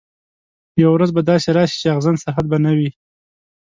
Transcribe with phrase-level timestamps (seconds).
[0.81, 2.89] یوه ورځ به داسي راسي چي اغزن سرحد به نه وي